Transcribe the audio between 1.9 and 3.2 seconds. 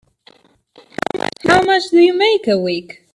do you make a week?